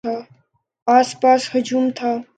[0.87, 2.11] آس پاس ہجوم تھا۔